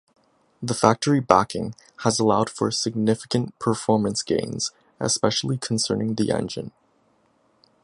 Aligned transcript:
The 0.63 0.73
factory 0.73 1.19
backing 1.19 1.75
has 1.99 2.17
allowed 2.19 2.49
for 2.49 2.71
significant 2.71 3.59
performance 3.59 4.23
gains, 4.23 4.71
especially 4.99 5.59
concerning 5.59 6.15
the 6.15 6.31
engine. 6.31 6.71